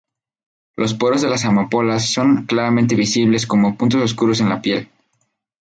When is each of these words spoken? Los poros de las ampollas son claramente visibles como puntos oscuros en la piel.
Los 0.77 0.95
poros 0.95 1.21
de 1.21 1.29
las 1.29 1.45
ampollas 1.45 2.09
son 2.11 2.47
claramente 2.47 2.95
visibles 2.95 3.45
como 3.45 3.77
puntos 3.77 4.01
oscuros 4.01 4.39
en 4.41 4.49
la 4.49 4.59
piel. 4.59 4.89